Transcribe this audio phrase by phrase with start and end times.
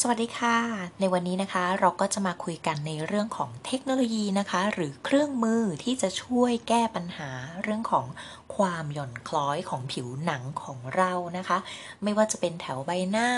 [0.00, 0.56] สวัสดีค่ะ
[1.00, 7.30] ในวันนี้นะคะเราก็จะมาคุยกันในเรื่องของเทคโนโลยีนะคะ หรือเครื่องมือที่จะช่วยแก้ปัญหา
[7.62, 8.06] เรื่องของ
[8.56, 11.58] ความหย่อนคล้อยของผิวหนังของเรานะคะ
[12.02, 13.28] ไม่ว่าจะเป็นแถวใบหน้า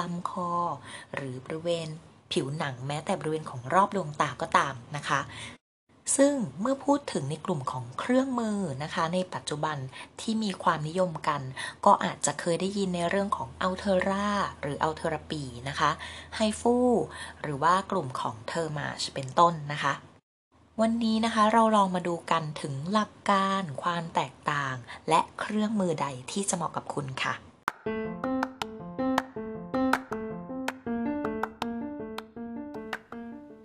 [0.00, 0.52] ลำคอ
[1.14, 1.88] หรือบริเวณ
[2.32, 5.20] ผิวหนังแม้แต่บริเวณของรอบดวงตาก็ตามนะคะ
[6.16, 9.76] ซึ่งเมื่อพูดถึงในกลุ่มของเครื่องมือนะคะ ในปัจจุบัน
[10.20, 11.42] ที่มีความนิยมกัน
[11.86, 15.90] ก็อาจจะเคยได้ยินในเรื่องของ Ulthera หรือ Ultherapy นะคะ
[16.36, 16.76] HIFU
[17.42, 19.94] หรือว่ากลุ่มของ Thermage เป็นต้นนะคะ
[20.80, 24.74] วันนี้นะคะเราลองมาดูกันถึงหลักการ ความแตกต่าง
[25.08, 27.34] และเครื่องมือใดที่จะเหมาะกับคุณค่ะ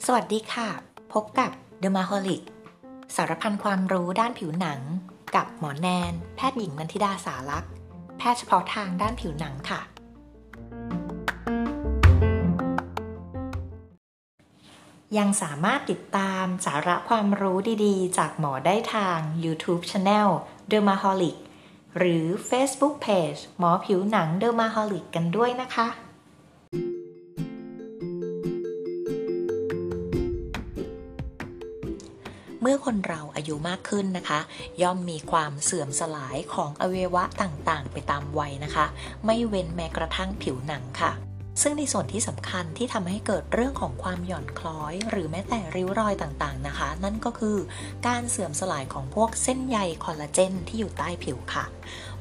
[0.05, 0.69] สวัสดีค่ะ
[1.13, 2.43] พบกับ Dermaholic
[3.15, 4.79] สารพันความรู้ด้านผิวหนัง
[5.35, 7.71] กับหมอแนน แพทย์หญิงนันทิดาสารักษ์
[8.17, 9.81] แพทย์เฉพาะทางด้านผิวหนังค่ะ
[15.17, 20.29] ยังสามารถติดตามสาระความรู้ดีๆ จากหมอได้ทาง YouTube Channel
[20.71, 21.37] Dermaholic
[21.97, 25.87] หรือ Facebook Page หมอผิวหนัง Dermaholic กันด้วยนะคะ
[32.61, 34.39] เมื่อคนเราอายุมากขึ้นนะคะ
[34.81, 38.85] ย่อมมีความเสื่อมสลายของอวัยวะต่างๆ ไปตามวัยนะคะ
[39.25, 41.13] ไม่เว้นแม้กระทั่งผิวหนังค่ะ
[41.61, 47.57] ซึ่งในส่วนที่สำคัญที่ทำให้เกิดเรื่องของความหย่อนคล้อย หรือแม้แต่ริ้วรอยต่างๆนะคะ นั่นก็คือ
[48.07, 51.65] การเสื่อมสลายของพวกเส้นใยคอลลาเจนที่อยู่ใต้ผิวค่ะ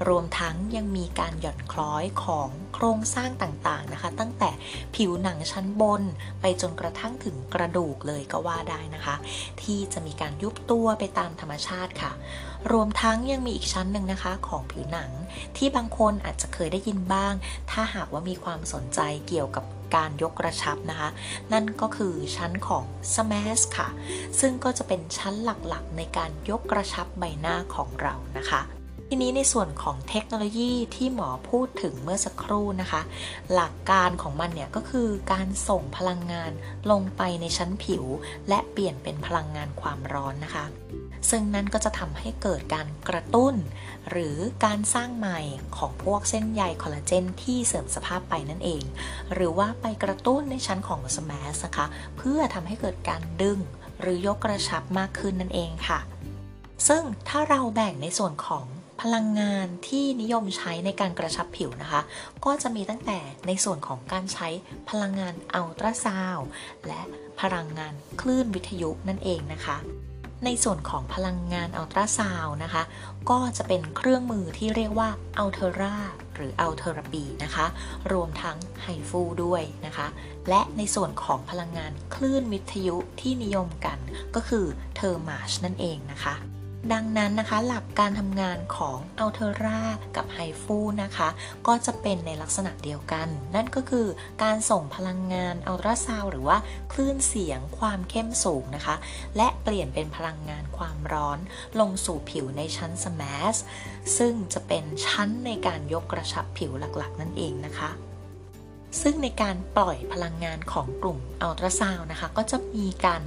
[0.09, 4.51] รวมทั้งยังมีการหย่อนคล้อยของโครงสร้างต่างๆนะคะ ตั้งแต่
[4.95, 6.03] ผิวหนังชั้นบน
[6.41, 9.17] ไปจนกระทั่งถึงกระดูกเลยก็ว่าได้นะคะ
[9.63, 12.13] ที่จะมีการยุบตัวไปตามธรรมชาติค่ะ
[12.73, 15.11] รวมทั้งยังมีอีกชั้นหนึ่งนะคะของผิวหนัง
[15.57, 17.33] ที่บางคนอาจจะเคยได้ยินบ้าง
[17.71, 21.11] ถ้าหากว่ามีความสนใจเกี่ยวกับการยกกระชับนะคะ
[21.53, 23.89] นั่นก็คือชั้นของ smash ค่ะ
[24.41, 28.63] ซึ่งก็จะเป็นชั้นหลักๆ ในการยกกระชับใบหน้าของเรานะคะ
[29.11, 33.03] ทีนี้ในส่วนของเทคโนโลยีที่หมอพูดถึงเมื่อสักครู่นะคะ
[33.55, 36.53] หลักการของมันเนี่ยก็คือการส่งพลังงาน
[36.91, 38.05] ลงไปในชั้นผิว
[38.49, 40.65] และเปลี่ยนเป็นพลังงานความร้อนนะคะ
[41.31, 43.55] ซึ่งนั้นก็จะทำให้เกิดการกระตุ้น
[44.11, 45.41] หรือการสร้างใหม่
[45.79, 48.83] ของพวกเส้นใยคอลลาเจนที่เสื่อมสภาพไปนั่นเอง
[49.35, 51.87] หรือว่าไปกระตุ้นในชั้นของสมาสนะคะ
[52.17, 53.59] เพื่อทำให้เกิดการดึง
[54.01, 56.01] หรือยกกระชับมากขึ้นนั่นเองค่ะ
[56.89, 58.67] ซึ่งถ้าเราแบ่งในส่วนของ
[59.03, 62.01] พลังงานที่นิยมใช้ในการกระชับผิวนะคะ
[62.45, 64.49] ก็จะมีตั้งแต่ในส่วนของการใช้
[64.91, 66.39] พลังงานอัลตราซาวด์
[66.87, 67.03] และ
[67.41, 69.77] พลังงานคลื่นวิทยุนั่นเองนะคะ
[70.45, 72.83] ในส่วนของพลังงานอัลตราซาวด์นะคะ
[73.31, 75.09] ก็จะเป็นเครื่องมือที่เรียกว่า
[75.39, 75.97] Ulthera
[76.35, 77.67] หรือ Ultherapy นะคะ
[78.13, 80.07] รวมทั้ง HIFU ด้วยนะคะ
[80.49, 83.99] และในส่วนของพลังงานคลื่นวิทยุที่นิยมกัน
[84.35, 84.67] ก็คือ
[84.97, 86.35] Thermage นั่นเองนะคะ
[86.93, 89.83] ดังนั้นนะคะหลักการทำงานของ Ulthera
[90.17, 91.29] กับ HIFU นะคะ
[91.67, 94.07] ก็จะเป็นในลักษณะเดียวกัน นั่นก็คือ
[94.43, 96.59] การส่งพลังงานอัลตราซาวด์หรือว่า
[96.93, 98.97] คลื่นเสียงความเข้มสูงนะคะ
[99.37, 101.39] และเปลี่ยนเป็นพลังงานความร้อน
[101.81, 103.57] ลงสู่ผิวในชั้น SMAS
[104.19, 107.91] ซึ่งจะเป็นชั้นในการยกกระชับผิวหลักๆ นั่นเองนะคะ
[109.03, 113.23] ซึ่งในการปล่อยพลังงานของกลุ่มอัลตราซาวด์นะคะ ก็จะมีการ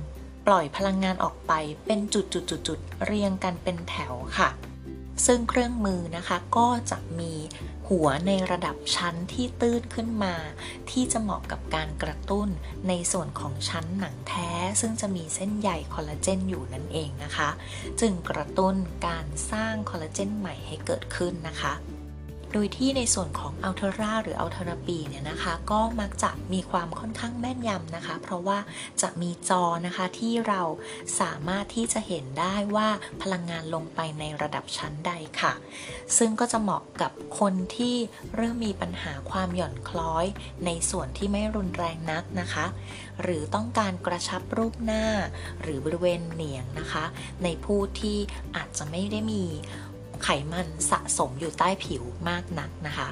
[0.48, 1.54] ปล่อยพลังงานออกไป
[1.86, 4.50] เป็นจุดๆๆเรียงกันเป็นแถวค่ะ
[5.26, 7.34] ซึ่งเครื่องมือนะคะก็จะมี
[7.90, 10.36] หัวในระดับชั้นที่ตื้นขึ้นมา
[10.90, 12.50] ที่จะเหมาะกับการกระตุ้น
[12.88, 14.50] ในส่วนของชั้นหนังแท้
[14.82, 17.50] ซึ่งจะมีเส้นใยคอลลาเจนอยู่นั่นเองนะคะ
[18.02, 18.76] จึงกระตุ้น
[19.08, 21.74] การสร้างคอลลาเจนใหม่ให้เกิดขึ้นนะคะ
[22.54, 28.60] โดยที่ในส่วนของอัลเทอร่าหรืออัลเทอราปีเนี่ยนะคะก็มักจะมีความค่อนข้างแม่นยำนะคะ เพราะว่า
[29.02, 30.62] จะมีจอนะคะที่เรา
[31.20, 32.88] สามารถที่จะเห็นได้ว่า
[33.22, 35.54] พลังงานลงไปในระดับชั้นใดค่ะ
[36.18, 37.96] ซึ่งก็จะเหมาะกับคนที่
[38.36, 40.26] เริ่มมีปัญหาความหย่อนคล้อย
[40.66, 42.66] ในส่วนที่ไม่รุนแรงนักนะคะ
[43.22, 45.06] หรือต้องการกระชับรูปหน้า
[45.62, 47.06] หรือบริเวณเหนียงนะคะ
[47.44, 48.18] ในผู้ที่
[48.56, 49.46] อาจจะไม่ได้มี
[50.24, 53.10] ไขมันสะสมอยู่ใต้ผิวมากนักนะคะ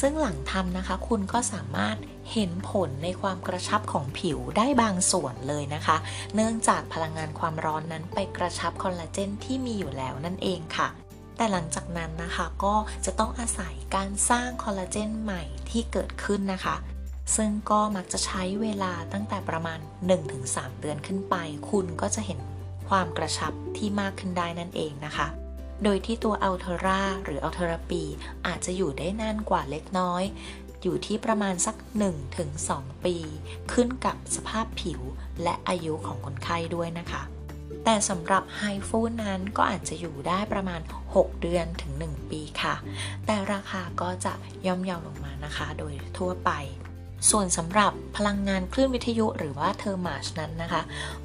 [0.00, 1.96] ซึ่งหลังทำนะคะ คุณก็สามารถ
[2.32, 5.96] เห็นผลในความกระชับของผิวได้บางส่วนเลยนะคะ
[6.34, 10.88] เนื่องจากพลังงานความร้อนนั้นไปกระชับคอลลาเจนที่มีอยู่แล้วนั่นเองค่ะ
[11.36, 12.74] แต่หลังจากนั้นนะคะก็
[13.04, 16.76] จะต้องอาศัยการสร้างคอลลาเจนใหม่ที่เกิดขึ้นนะคะ
[17.36, 19.78] ซึ่งก็มักจะใช้เวลาตั้งแต่ประมาณ
[20.30, 21.36] 1-3 เดือนขึ้นไป
[21.70, 22.40] คุณก็จะเห็น
[22.88, 25.28] ความกระชับที่มากขึ้นได้นั่นเองนะคะ
[25.84, 28.02] โดยที่ตัวอัลเทราหรืออัลเทอราปี
[28.46, 30.24] อาจจะอยู่ได้นานกว่าเล็กน้อย
[30.82, 31.76] อยู่ที่ประมาณสัก
[32.40, 33.16] 1-2 ปี
[33.72, 35.00] ขึ้นกับสภาพผิว
[35.42, 37.22] และอายุของคนไข้ด้วยนะคะ
[37.84, 40.80] แต่สำหรับไฮฟูนั้นก็อาจจะอยู่ได้ประมาณ
[41.12, 42.74] 6 เดือนถึง 1 ปีค่ะ
[43.26, 44.32] แต่ราคาก็จะ
[44.66, 46.50] ย่อมเยาวลงมานะคะ โดยทั่วไป
[47.30, 50.82] ส่วนสำหรับพลังงานคลื่นวิทยุหรือว่าเทอร์มาชนั้นนะคะ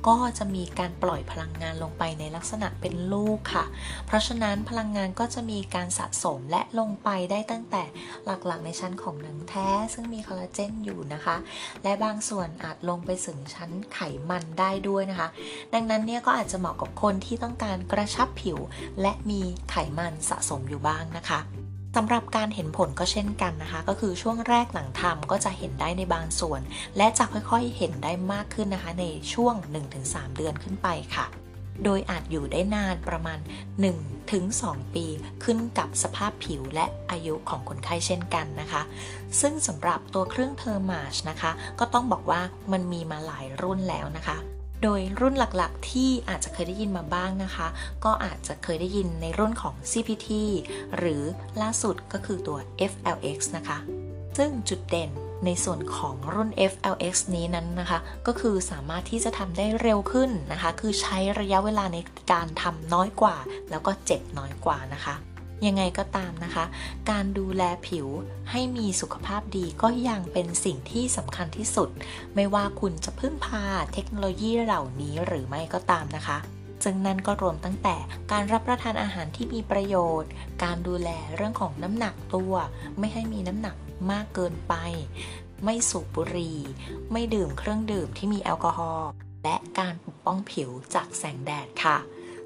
[0.08, 3.66] ก็จะมีการปล่อยพลังงานลงไปในลักษณะเป็นลูกค่ะ
[4.06, 7.84] เพราะฉะนั้นพลังงานก็จะมีการสะสมและลงไปได้ตั้งแต่
[8.26, 11.36] หลักๆในชั้นของหนังแท้ ซึ่งมีคอลลาเจนอยู่นะคะ
[11.84, 14.00] และบางส่วนอาจลงไปถึงชั้นไข
[14.30, 15.28] มันได้ด้วยนะคะ
[15.74, 18.58] ดังนั้นเนี่ยก็อาจจะเหมาะกับคนที่ต้องการกระชับผิว
[19.02, 21.42] และมีไขมันสะสมอยู่บ้างนะคะ
[21.96, 26.62] สำหรับการเห็นผลก็เช่นกันนะคะ ก็คือช่วงแรกหลังทำก็จะเห็นได้ในบางส่วน
[26.98, 29.56] และจะค่อยๆเห็นได้มากขึ้นนะคะ ในช่วง
[29.96, 31.26] 1-3 เดือนขึ้นไปค่ะ
[31.84, 33.40] โดยอาจอยู่ได้นานประมาณ
[34.16, 35.06] 1-2 ปี
[35.44, 38.82] ขึ้นกับสภาพผิวและอายุของคนไข้เช่นกันนะคะ
[39.42, 42.42] ซึ่งสำหรับตัวเครื่องเทอร์มาชนะคะ ก็ต้องบอกว่า
[42.72, 44.38] มันมีมาหลายรุ่นแล้วนะคะ
[44.82, 47.68] โดยรุ่นหลักๆ ที่อาจจะเคยได้ยินมาบ้างนะคะ
[48.06, 50.30] ก็อาจจะเคยได้ยินในรุ่นของ CPT
[50.98, 51.22] หรือ
[51.62, 52.58] ล่าสุดก็คือตัว
[52.92, 53.78] FLX นะคะ
[54.38, 55.12] ซึ่งจุดเด่น
[55.46, 61.98] ในส่วนของรุ่น FLX นี้นั้นนะคะ ก็คือสามารถที่จะทำได้เร็วขึ้นนะคะ คือใช้ระยะเวลาใน
[62.32, 63.36] การทำน้อยกว่า
[63.70, 65.16] แล้วก็เจ็บน้อยกว่านะคะ
[65.66, 66.66] ยังไงก็ตามนะคะ
[67.10, 68.08] การดูแลผิว
[68.52, 71.90] ให้มีสุขภาพดีก็ยังเป็นสิ่งที่สำคัญที่สุด
[72.36, 76.38] ไม่ว่าคุณจะพึ่งพาเทคโนโลยีเหล่านี้หรือไม่ก็ตามนะคะ
[76.84, 77.96] ซึ่งนั่นก็รวมตั้งแต่
[78.32, 80.32] การรับประทานอาหารที่มีประโยชน์
[80.64, 82.54] การดูแลเรื่องของน้ำหนักตัว
[83.00, 83.76] ไม่ให้มีน้ำหนัก
[84.12, 84.74] มากเกินไป
[85.64, 86.60] ไม่สูบบุหรี่
[87.12, 89.10] ไม่ดื่มเครื่องดื่มที่มีแอลกอฮอล์
[89.44, 91.98] และการปกป้องผิวจากแสงแดดค่ะ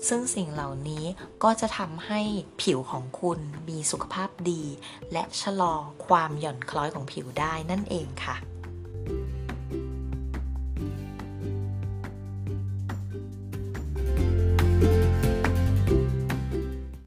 [0.08, 1.06] ซึ่งสิ่งเหล่านี้
[1.44, 2.22] ก็จะทำให้
[2.62, 3.40] ผิวของคุณ
[3.70, 4.64] มีสุขภาพดี
[5.14, 5.74] และชะลอ
[6.08, 8.36] ความหย่อนคล้อยของผิวได้นั่นเองค่ะ